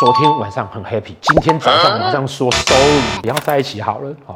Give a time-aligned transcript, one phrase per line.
[0.00, 4.10] 昨天晚上很 happy，今天早上马上说 sorry，不要在一起好了。
[4.24, 4.34] 好。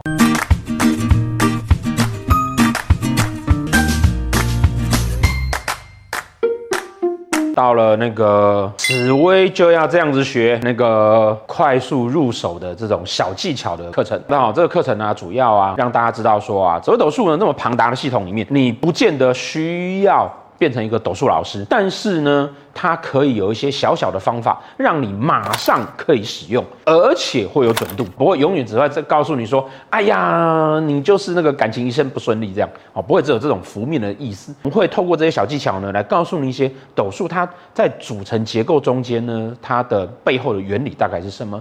[7.54, 14.23] 到了那个紫薇就要这样子学那个快速入手的这种小技巧的课程。
[14.29, 20.31] 那好，这个课程呢，主要啊让大家知道说啊，紫微斗数呢那么庞大的系统里面，你不见得需要。
[20.59, 34.55] 变成一个斗数老师，但是呢，它可以有一些小小的方法，让你马上可以使用，而且会有准度，不会永远只会在告诉你说，哎呀，你就是那个感情一生不顺利这样哦，不会只有这种负面的意思。
[34.62, 41.61] 我们会透过这些小技巧呢，来告诉你一些斗数它在组成结构中间呢，它的背后的原理大概是什么。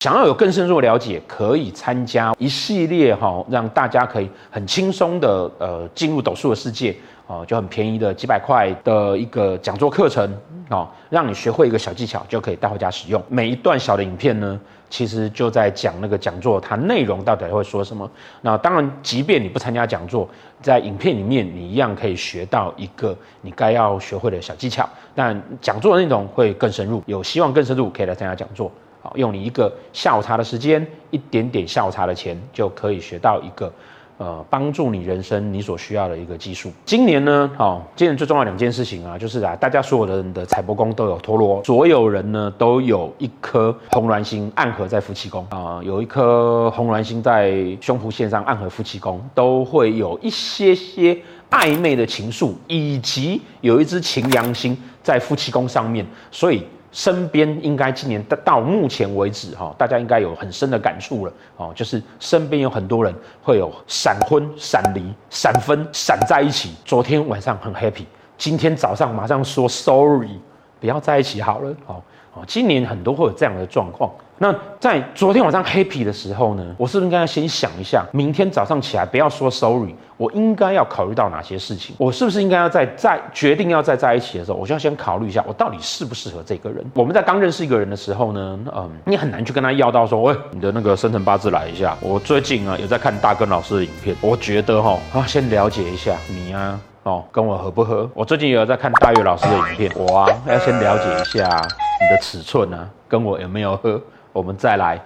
[0.00, 10.34] 想要有更深入的了解，可以参加一系列哈，让大家可以很轻松的呃进入斗数的世界哦，就很便宜的几百块的一个讲座课程
[10.70, 13.22] 哦，让你学会一个小技巧就可以带回家使用。
[13.28, 18.10] 每一段小的影片呢，其实就在讲那个讲座它内容到底会说什么。
[18.40, 20.26] 那当然，即便你不参加讲座，
[20.62, 24.88] 在影片里面你一样可以学到一个你该要学会的小技巧。
[25.14, 28.72] 但讲座的内容会更深入，有希望更深入，可以来参加讲座。
[29.02, 33.72] 好，用你一个下午茶的时间，一点点下午茶的钱，就可以学到一个，
[34.18, 36.70] 呃，帮助你人生你所需要的一个技术。
[36.84, 51.16] 今年呢，好，今年最重要两件事情啊，就是啊，大家所有人的财帛宫都有陀螺，所有人呢都有一颗红鸾星暗合在夫妻宫啊，有一颗红鸾星在胸脯线上暗合夫妻宫，都会有一些些
[51.50, 56.62] 暧昧的情愫，以及有一支擎羊星在夫妻宫上面，所以。
[56.92, 66.74] 身边应该今年到到目前为止哈，大家应该有很深的感触了哦，就是身边有很多人会有闪婚、闪离、闪分、闪在一起。
[66.84, 68.04] 昨天晚上很 happy，
[68.36, 70.40] 今天早上马上说 sorry，
[70.80, 72.02] 不要在一起好了哦
[72.46, 74.10] 今年很多会有这样的状况。
[74.42, 81.94] 那在昨天晚上 happy 的时候呢，我是不是应该要先想一下，明天早上起来不要说 sorry，我应该要考虑到哪些事情？
[81.98, 86.82] 我是不是应该要在在决定要再在一起的时候，我就要先考虑一下，我到底适不适合这个人？
[86.94, 91.94] 我们在刚认识一个人的时候呢，嗯，你很难去跟他要到说，喂，你的那个生辰八字来一下。
[92.00, 98.08] 我最近啊有在看大根老师的影片，我觉得哈，啊，先了解一下你啊，哦，跟我合不合？
[98.14, 101.60] 我最近也有在看大月老师的影片，我啊要先了解一下
[102.00, 104.00] 你的尺寸呢，跟我有没有喝？
[104.32, 104.98] 我们再来，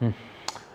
[0.00, 0.12] 嗯，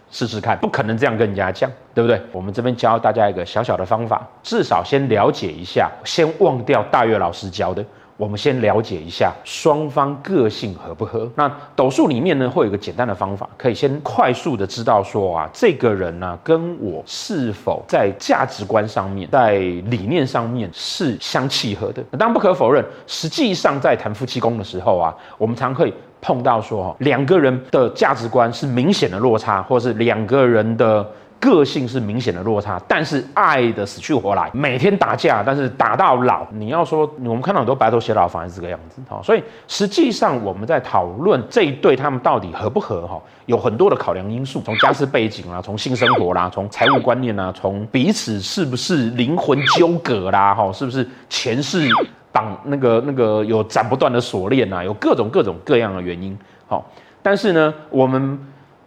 [0.09, 2.19] 试试看，不可能这样跟人家讲，对不对？
[2.31, 7.85] 我们这边教大家一个小小的方法，至少先了解一下，先忘掉大月老师教的。
[8.16, 11.29] 我们先了解一下双方个性合不合。
[11.35, 22.03] 那斗数里面呢，会有一个简单的方法，可以先快速的知道说啊，这个人呢、跟我是否在价值观上面、在理念上面是相契合的。
[22.12, 25.91] 当然不可否认，实际上在谈夫妻宫的时候啊，我们常会
[26.22, 31.06] 碰到说，两个人的价值观是明显的落差，或是两个人的。
[31.44, 36.48] 个性是明显的落差，但是爱的死去活来，每天打架，但是打到老。
[36.52, 39.02] 你要说，我们看到很多白头偕老，反而是这个样子。
[39.09, 51.90] 好，所以实际上我们在讨论这一对他们到底合不合，哈，有很多的考量因素，从家世背景啦，从性生活啦，从财务观念啦，从彼此是不是灵魂纠葛啦，哈，是不是前世
[52.31, 56.38] 绑那个那个有斩不断的锁链呐，有各种各种各样的原因。
[56.68, 56.90] 好，
[57.22, 58.40] 但是呢，我们。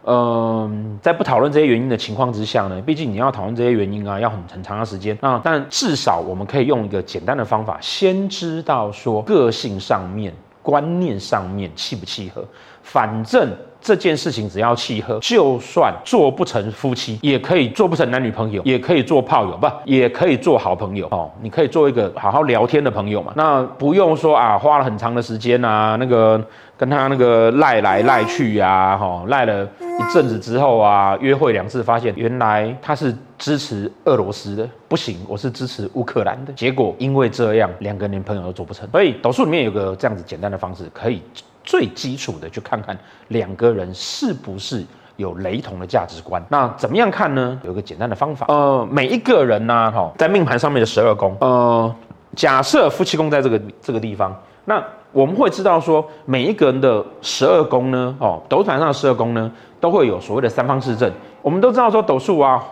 [0.09, 5.41] 嗯，在不讨论这些原因的情况之下呢，毕竟你要讨论这些原因啊，要很很长的时间那。
[5.43, 12.45] 但至少我们可以用一个简单的方法，先知道说个性上面、观念上面契不契合。
[12.83, 13.51] 反正
[13.81, 21.29] 这件事情只要契合，就算做不成夫妻，也可以做不成男女朋友，也可以做炮友，不，也可以做好朋友哦。
[21.43, 23.33] 你可以做一个好好聊天的朋友嘛。
[23.35, 26.41] 那不用说啊，花了很长的时间啊，那个
[26.77, 29.69] 跟他那个赖来赖去呀，哈，赖了。
[29.81, 36.53] 一阵子之后啊，约会两次，发现原来他是支持俄罗斯的，不行，我是支持乌克兰的。
[36.53, 38.87] 结果因为这样，两个连朋友都做不成。
[38.91, 41.23] 所以斗数里面有个这样子简单的方式，可以
[41.65, 42.97] 最基础的去看看
[43.29, 44.85] 两个人是不是
[45.17, 46.45] 有雷同的价值观。
[46.51, 47.59] 那怎么样看呢？
[47.65, 51.95] 有一个简单的方法，呃，每一个人呢，哈，在命盘上面的十二宫，呃，
[52.35, 54.85] 假设夫妻宫在这个这个地方，那
[55.17, 59.51] 我们会知道说，每一个人的十二宫呢，哦，斗盘上的十二宫呢。
[59.79, 61.09] 都会有所谓的三方四正，
[61.43, 62.65] 我们都知道说斗数啊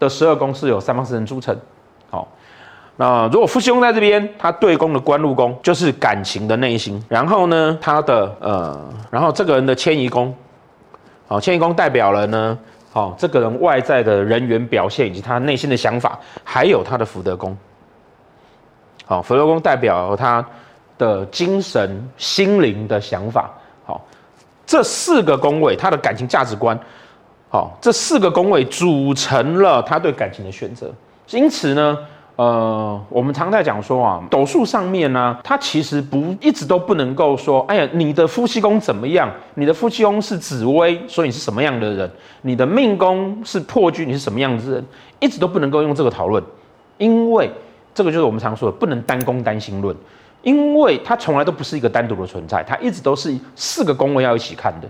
[0.00, 1.56] 的十二宫是由三方四正组成。
[2.10, 2.26] 好，
[2.96, 7.02] 那如果夫妻宫在这边，他对宫的官禄宫就是感情的内心。
[7.08, 8.76] 然后呢，他的呃，
[9.08, 10.34] 然后这个人的迁移宫，
[11.28, 12.58] 好，迁移宫代表了呢，
[12.92, 17.56] 好，这个人外在的人员表现以及他内心的想法，还有他的福德宫。
[19.06, 20.44] 好，福德宫代表他
[20.98, 23.50] 的精神心灵的想法。
[23.86, 24.04] 好，
[24.66, 26.78] 这四个宫位，他的感情价值观，
[27.48, 30.92] 好，这四个宫位组成了他对感情的选择。
[31.30, 31.96] 因此呢。
[32.38, 39.28] 呃，我们常在讲说啊，斗数上面呢、啊，它其实不一直都不能够说，哎呀，你的夫妻宫怎么样？
[39.54, 42.08] 你的夫妻宫是紫微，所以你是什么样的人？
[42.42, 44.86] 你的命宫是破军，你是什么样子的人？
[45.18, 46.40] 一直都不能够用这个讨论，
[46.98, 47.50] 因为
[47.92, 49.96] 这个就是我们常说的，不能单宫单星论，
[50.42, 54.88] 因为它从来都不是一个单独的存在，它一直都是四个宫位要一起看的，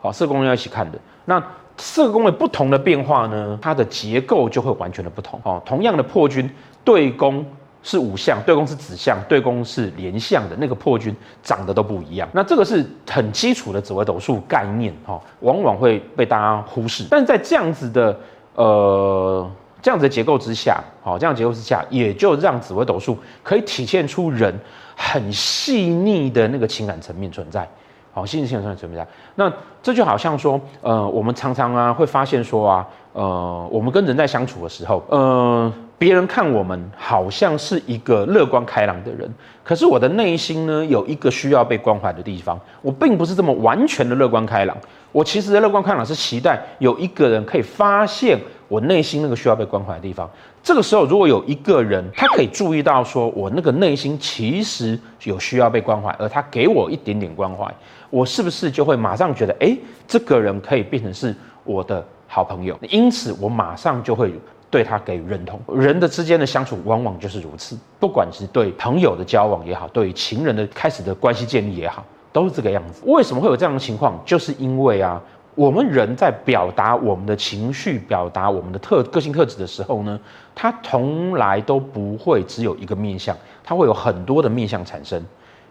[0.00, 0.98] 好，四个宫位要一起看的。
[1.24, 1.42] 那
[1.76, 5.40] 四个宫位不同的变化呢，它的结构就会完全的不同。
[5.44, 6.50] 哦，同样的破军。
[6.82, 7.44] 对宫
[7.82, 12.26] 是五相，对宫是子相，对宫是连相的那个破军长得都不一样。
[12.32, 17.04] 那这个是很基础的紫微斗数概念，哈，往往会被大家忽视。
[17.10, 18.18] 但是在这样子的
[18.54, 19.50] 呃
[19.82, 24.58] 这样子的结构之下，好，这样结构之下，也就让紫微斗数可以体现出人
[25.02, 27.66] 很细腻的那个情感层面存在，
[28.12, 29.06] 好，细腻情感层面存在。
[29.34, 29.50] 那
[29.82, 35.72] 这就好像说，呃，我们常常啊会发现说啊，呃，我们跟人在相处的时候，呃。
[36.00, 39.30] 别人看我们好像是一个乐观开朗的人，
[39.62, 42.58] 可是我的内心呢，有一个需要被关怀的地方。
[42.80, 44.74] 我并不是这么完全的乐观开朗，
[45.12, 50.30] 我其实的乐观开朗是期待有一个人可以发现我内心那个需要被关怀的地方。
[50.62, 57.70] 这个时候，如果有一个人他可以注意到说我那个内心其实有需要被关怀，而他给我一点点关怀，
[58.08, 59.76] 我是不是就会马上觉得，哎，
[60.08, 61.34] 这个人可以变成是
[61.64, 62.78] 我的好朋友？
[62.88, 64.32] 因此，我马上就会。
[64.72, 67.76] 对他给予认同，人的之间的相处往往就是如此。
[67.98, 73.02] 不管是对朋友的交往也好，对情人的开始的关系建立也好，都是这个样子。
[73.04, 74.16] 为什么会有这样的情况？
[74.24, 75.20] 就是因为啊，
[75.54, 80.18] 我们人在表达我们的情绪、表达我们的特个性特质的时候呢，
[80.54, 85.22] 它从来都不会只有一个面向，它会有很多的面向产生。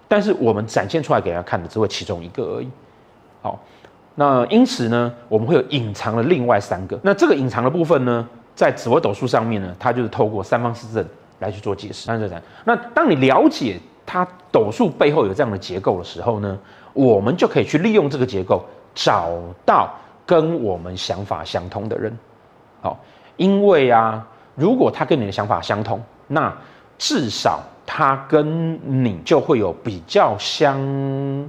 [0.08, 2.70] 但是我们展现出来给大家看的只会其中一个而已。
[3.42, 3.60] 好，
[4.16, 7.00] 那因此呢，我们会有隐藏的另外三个。
[7.04, 11.08] 那这个隐藏的部分呢，在紫微斗数上面呢，它就是透过三方四正
[11.40, 12.06] 来去做解释。
[12.06, 16.60] 三方四正，那当你了解它斗数背后有这样的结构的时候呢，
[16.94, 19.30] 我们就可以去利用这个结构，找
[19.65, 19.89] 到
[20.25, 22.18] 跟我们想法相同的人。
[22.81, 22.97] 好，
[23.38, 24.25] 因为啊，
[24.56, 26.56] 如果他跟你的想法相同，那
[26.97, 30.77] 至少他跟你就会有比较相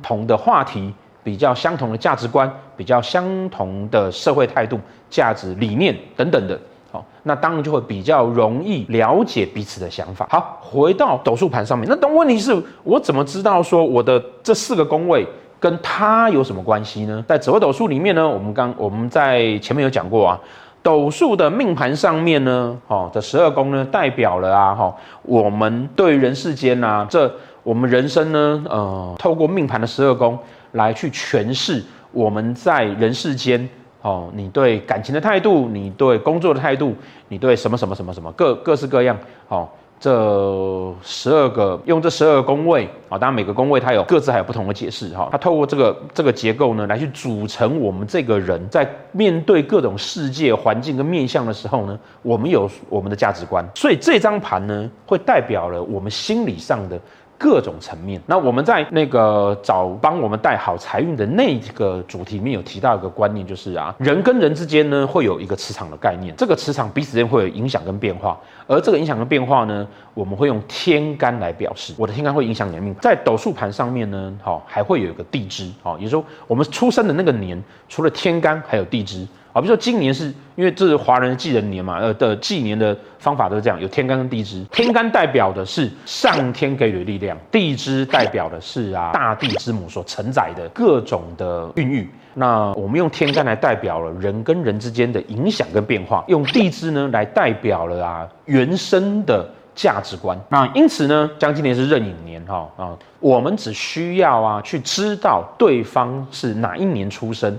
[0.02, 0.92] 同的话题。
[1.22, 6.58] 比较相同的价值观，比较相同的社会态度、价值理念等等的，
[6.90, 10.26] 好，那当然就会比较容易了解彼此的想法。
[10.30, 15.26] 好，回到斗数盘上面，那但问题是我怎么知道说我的这四个宫位
[15.60, 17.24] 跟他有什么关系呢？
[17.28, 20.40] 在紫微斗数里面呢，我们刚我们在前面有讲过啊，
[20.82, 30.36] 斗数的命盘上面呢，哦，这十二宫呢代表了啊，哈，我们对人世间啊，这我们人生呢，呃，透过命盘的十二宫。
[30.74, 33.68] 来去诠释我们在人世间
[34.02, 36.94] 哦，你对感情的态度，你对工作的态度，
[37.26, 39.18] 你对什么什么什么什么各各式各样
[39.48, 39.68] 哦，
[40.00, 56.98] 这十二个用这十二个宫位啊，当然每个宫位它有各自还有不同的解释哈，它透过这个这个结构呢，来去组成我们这个人在面对各种世界环境跟面向的时候呢，我们有我们的价值观，所以这张盘呢，会代表了我们心理上的。
[57.40, 72.94] 各种层面，那我们在那个找帮我们带好财运的那个主题里面有提到一个观念，就是啊，人跟人之间呢会有一个磁场的概念，这个磁场彼此间会有影响跟变化，而这个影响跟变化呢，我们会用天干来表示，我的天干会影响你的命。
[73.00, 79.26] 在斗数盘上面呢，好，还会有一个地支，好，也就是说我们出生的那个年，除了天干还有地支。
[79.52, 84.64] 啊，比如说今年是因为这是华人的纪人年嘛，呃的忌年的方法都是这样，有天干跟地支。
[84.70, 92.08] 天干代表的是上天给予的力量，地支代表的是啊大地之母所承载的各种的孕育。
[92.34, 100.38] 那我们用天干来代表了人跟人之间的影响跟变化，用地支呢来代表了啊原生的价值观。
[100.48, 107.58] 那因此呢，将今年是壬寅年哈啊，我们只需要啊去知道对方是哪一年出生。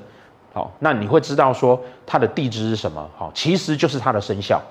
[0.54, 3.10] 好，那你会知道说它的地支是什么？
[3.18, 4.62] 好，其实就是它的生肖。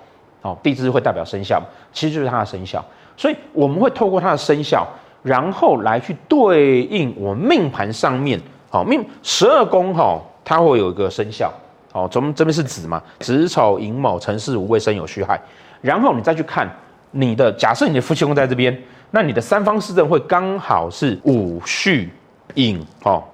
[0.43, 2.85] 好，地支会代表生肖，其实就是它的生肖。
[3.17, 4.87] 所以我们会透过它的生肖，
[5.23, 8.41] 然后来去对应我命盘上面。
[8.71, 11.53] 好，命十二宫哈，它会有一个生肖。
[11.93, 15.41] 好，从这边是子嘛，子丑寅卯辰巳午未申酉戌亥。
[15.81, 16.71] 然后你再去看
[17.11, 22.09] 你的假设你的夫妻宫在这边，那你的三方四正会刚好是午戌
[22.55, 23.25] 寅哦，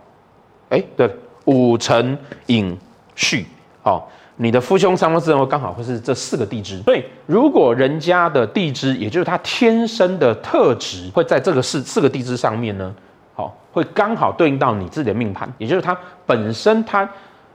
[0.70, 1.08] 哎，对，
[1.46, 2.78] 五辰寅
[3.16, 3.46] 戌
[3.82, 4.02] 哦，
[4.36, 6.80] 你的夫兄三方四正刚好会是这四个地支。
[6.82, 12.94] 所以如果人家的地支，也就是他天生的特质，会在这个四四个地支上面呢，
[13.34, 17.08] 好、哦，会刚好对应到你自己的命盘，也就是他本身他。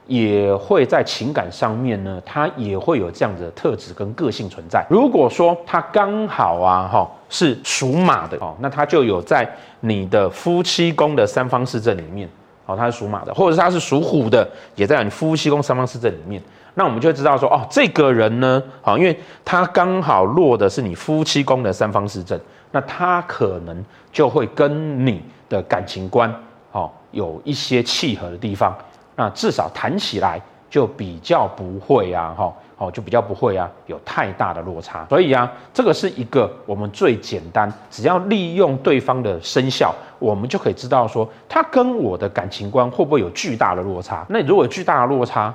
[0.08, 4.86] 也会在情感上面呢，他也会有这样子的特质跟个性存在。
[4.90, 9.48] 如果说他刚好啊，哈，是属马的哦，那他就有在
[9.80, 12.28] 你的夫妻宫的三方四正里面，
[12.72, 16.42] 哦，他是属马的，或者是他是属虎的，也在你夫妻宫三方四正里面。
[16.76, 22.40] 那我们就会知道说，哦，这个人呢，好，因为他刚好落的是你夫妻宫的三方四正，
[22.72, 26.34] 那他可能就会跟你的感情观，
[26.72, 28.74] 哦，有一些契合的地方。
[29.18, 35.06] 那至少谈起来就比较不会啊，哈，哦，就比较不会啊，有太大的落差。
[35.10, 44.26] 所以啊，这个是一个我们最简单，只要利用对方的生肖，我们就可以知道说他跟我的感情观会不会有巨大的落差。
[44.30, 45.54] 那如果有巨大的落差，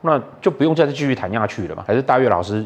[0.00, 1.82] 那就不用再继续谈下去了嘛。
[1.84, 2.64] 还是大岳老师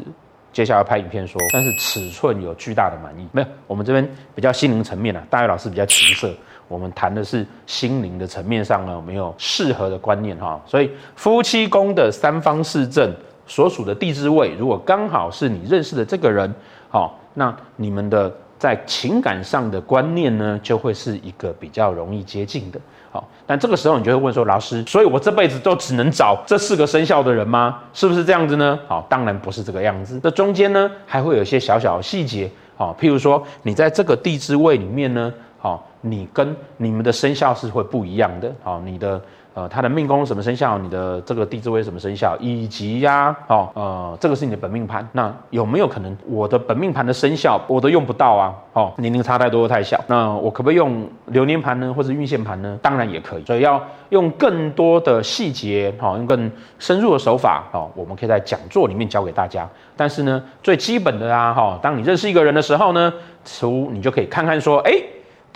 [0.53, 3.47] 接下来拍影片说，但是尺寸有巨大的满意没有？
[3.65, 6.31] 我们这边比较心灵层面啊，大岳老师比较情色。
[6.67, 10.59] 我们谈的是心灵的层面上呢，有没有适合的观念哈？
[10.65, 13.09] 所以夫妻宫的三方四正
[13.45, 16.53] 所属的地支位，如果刚好是你认识的这个人，
[16.89, 22.79] 好，那你们的在情感上的观念呢，就会是一个比较容易接近的。
[23.09, 27.79] 好，但这个时候你就会问说，老师，所以我这辈子都只能找这四个生肖的人吗？
[27.93, 28.77] 是不是这样子呢？
[28.85, 30.19] 好，当然不是这个样子。
[30.19, 35.33] 这中间呢，还会有一些小小的细节，好，譬如说你在这个地支位里面呢。
[35.59, 38.53] 好，你跟你们的生肖是会不一样的。
[38.63, 39.21] 好，你的
[39.53, 45.07] 呃，他的命宫什么生肖，你的这个地支位什么生肖，以及呀，好，呃，这个是你的本命盘。
[45.13, 48.53] 那有没有可能我的本命盘的生肖我都用不到啊？
[48.71, 49.99] 好，年龄差太多太小。
[50.05, 52.77] 那我可不可以用流年盘呢，或者运线盘呢？
[52.83, 53.45] 当然也可以。
[53.45, 59.67] 所以要用更多的细节，好，用更深入的手法，好，我们可以在讲座里面教给大家。
[59.95, 63.11] 但是呢，最基本的啊，哈，当你认识一个人的时候呢，
[63.43, 64.91] 除你就可以看看说，哎。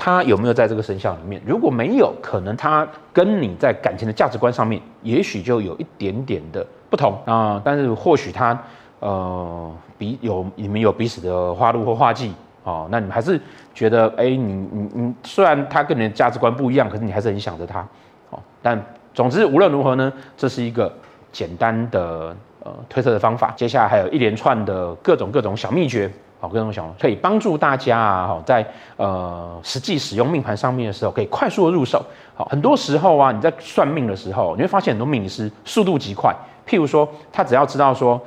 [0.04, 1.40] 他有没有在这个生肖里面？
[1.46, 8.60] 如果没有，可能他跟你在感情的价值观上面，也许就有一点点的不同啊、但是或许他
[9.00, 13.40] 呃彼有你们有彼此的花路或花季哦，那你们还是
[13.76, 17.88] 觉得哎，你你你虽然他跟你的价值观不一样，可是你还是很想着他
[18.32, 18.40] 哦。
[18.60, 20.92] 但总之无论如何呢，这是一个
[21.32, 23.54] 简单的呃推测的方法。
[23.56, 26.12] 接下来还有一连串的各种各种小秘诀。
[26.42, 28.66] 好，各种小可以帮助大家啊，好，在
[28.98, 32.04] 呃实际使用命盘上面的时候，可以快速的入手。
[32.34, 36.36] 好，很多时候啊，你在算命的时候，你会发现很多命理师速度极快。
[36.68, 38.20] 譬如说，他只要知道说，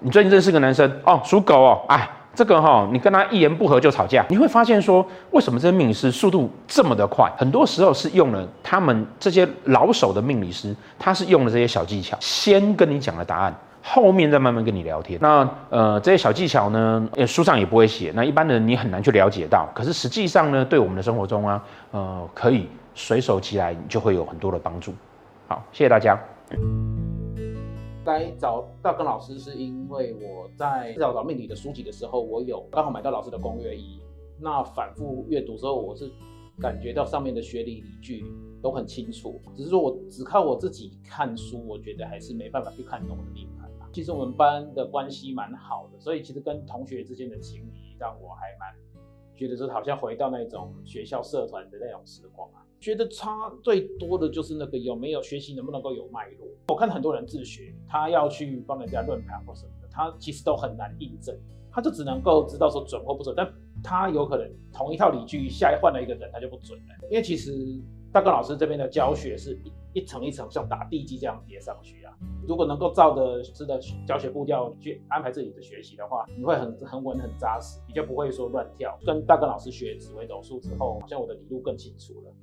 [0.00, 7.32] 你最近认识个男生哦，属狗哦，哎，这个哈，你跟他一言不合就吵架，你会发现说，为什么这些命理师速度这么的快？
[7.38, 13.54] 很多时候是用了他们这些老手的命理师，他是用了这些小技巧，先跟你讲了答案。
[13.82, 15.18] 后面再慢慢跟你聊天。
[15.20, 18.12] 那呃，这些小技巧呢，呃书上也不会写。
[18.14, 19.68] 那一般的人你很难去了解到。
[19.74, 24.92] 可是实际上呢，对我们的生活中啊，呃，可以随手即来，你就会有很多的帮助。
[25.48, 26.18] 好，谢谢大家。
[28.04, 34.00] 来找大根老师，是因为我在找找命理的书籍的时候，我有刚好买到老师的攻略一。
[34.40, 36.10] 那反复阅读之后，我是
[36.60, 38.24] 感觉到上面的学理理据
[38.60, 39.40] 都很清楚。
[39.56, 43.70] 只是说我只靠我自己看书，我觉得还是没办法去看懂我的命盘。
[43.92, 48.74] 其实我们班的关系蛮好的，所以其实跟同学之间的情谊让我还蛮
[49.36, 52.64] 觉得说好像回到那种学校社团的那种时光啊。
[52.80, 56.48] 觉得差最多的就是那个有没有学习能不能够有脉络。
[56.68, 61.38] 我看很多人自学，他要去帮人家论盘或什么的，他其实都很难印证，
[61.70, 63.48] 他就只能够知道说准或不准，但
[63.84, 67.52] 他有可能同一套理据下一换了一个人他就不准了，因为其实。
[68.12, 72.12] 大根老师这边的教学是一一层一层像打地基这样叠上去啊。
[72.46, 78.98] 如果能够照着师的教学步调去安排自己的学习的话，你会很很稳很扎实，你就不会说乱跳。
[79.06, 82.34] 跟大根老师学紫微斗数之后，好像我的理路更清楚了。